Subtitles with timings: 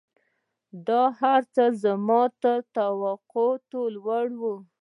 [0.87, 4.55] دا هرڅه زما تر توقعاتو لوړ وو.